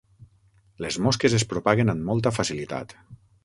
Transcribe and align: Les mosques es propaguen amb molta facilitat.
Les 0.85 0.97
mosques 1.07 1.37
es 1.41 1.47
propaguen 1.53 1.95
amb 1.95 2.05
molta 2.11 2.33
facilitat. 2.41 3.01